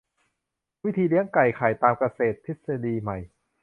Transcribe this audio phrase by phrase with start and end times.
[0.85, 3.17] วิธีเลี้ยงไก่ไข่ตามเกษตรทฤษฎีใหม่